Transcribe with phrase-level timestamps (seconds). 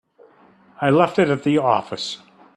[0.81, 2.17] I left it at the office.